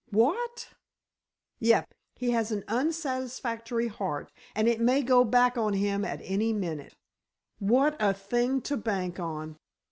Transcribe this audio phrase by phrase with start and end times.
[0.09, 0.69] "What?"
[1.59, 1.93] "Yep.
[2.15, 6.95] He has an unsatisfactory heart, and it may go back on him at any minute."
[7.59, 9.57] "What a thing to bank on!"